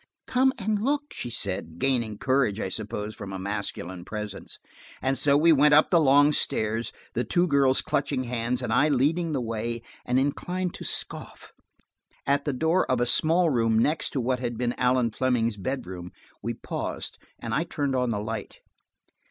[0.25, 4.57] "Come and look," she said, gaining courage, I suppose, from a masculine presence.
[4.99, 8.89] And so we went up the long stairs, the two girls clutching hands, and I
[8.89, 11.53] leading the way and inclined to scoff.
[12.25, 16.11] At the door of a small room next to what had been Allan Fleming's bedroom,
[16.41, 18.61] we paused and I turned on the light.